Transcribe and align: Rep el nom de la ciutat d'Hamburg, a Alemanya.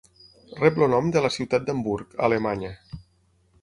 Rep 0.61 0.79
el 0.85 0.89
nom 0.93 1.11
de 1.17 1.23
la 1.27 1.31
ciutat 1.37 1.69
d'Hamburg, 1.69 2.19
a 2.19 2.23
Alemanya. 2.31 2.77